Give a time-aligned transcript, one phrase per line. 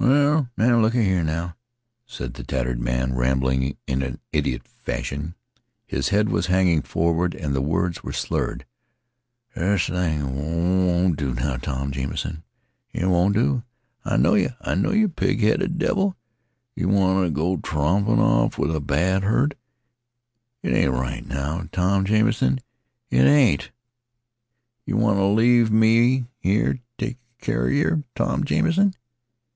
[0.00, 1.54] "Well, now look a here now,"
[2.06, 5.36] said the tattered man, rambling on in idiot fashion.
[5.86, 8.66] His head was hanging forward and his words were slurred.
[9.54, 12.42] "This thing won't do, now, Tom Jamison.
[12.92, 13.62] It won't do.
[14.04, 16.16] I know yeh, yeh pig headed devil.
[16.74, 19.54] Yeh wanta go trompin' off with a bad hurt.
[20.64, 22.58] It ain't right now Tom Jamison
[23.08, 23.70] it ain't.
[24.88, 26.26] Yeh wanta leave me
[26.98, 28.92] take keer of yeh, Tom Jamison.